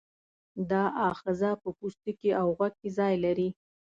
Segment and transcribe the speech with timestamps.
[0.69, 3.49] دا آخذه په پوستکي او غوږ کې ځای لري.